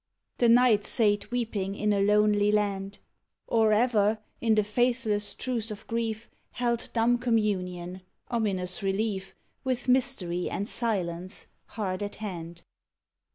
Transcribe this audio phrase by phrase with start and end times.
[0.39, 2.97] The Night sate weeping in a lonely land;
[3.45, 9.35] Or ever, in the faithless truce of Grief, Held dumb communion ominous relief!
[9.63, 12.63] With Mystery and Silence, hard at hand.